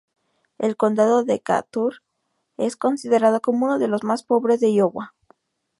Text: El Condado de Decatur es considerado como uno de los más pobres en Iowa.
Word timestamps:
El 0.57 0.77
Condado 0.77 1.23
de 1.23 1.33
Decatur 1.33 1.97
es 2.57 2.75
considerado 2.75 3.39
como 3.39 3.67
uno 3.67 3.77
de 3.77 3.87
los 3.87 4.03
más 4.03 4.23
pobres 4.23 4.63
en 4.63 4.73
Iowa. 4.73 5.13